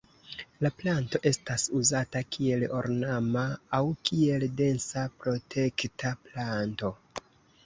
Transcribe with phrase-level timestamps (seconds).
[0.65, 3.43] La planto estas uzata kiel ornama
[3.79, 6.93] aŭ kiel densa protekta planto.